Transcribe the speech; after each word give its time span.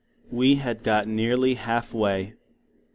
We 0.31 0.55
had 0.55 0.81
got 0.81 1.07
nearly 1.07 1.53
half 1.53 1.93
way. 1.93 2.33